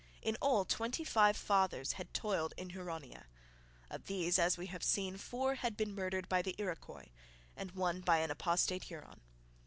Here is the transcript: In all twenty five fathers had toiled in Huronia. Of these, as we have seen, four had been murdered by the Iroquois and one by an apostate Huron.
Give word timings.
In 0.23 0.35
all 0.41 0.65
twenty 0.65 1.03
five 1.03 1.37
fathers 1.37 1.91
had 1.91 2.11
toiled 2.11 2.55
in 2.57 2.71
Huronia. 2.71 3.27
Of 3.87 4.07
these, 4.07 4.39
as 4.39 4.57
we 4.57 4.65
have 4.65 4.81
seen, 4.83 5.15
four 5.15 5.53
had 5.53 5.77
been 5.77 5.93
murdered 5.93 6.27
by 6.27 6.41
the 6.41 6.55
Iroquois 6.57 7.09
and 7.55 7.73
one 7.73 7.99
by 8.01 8.17
an 8.17 8.31
apostate 8.31 8.85
Huron. 8.85 9.21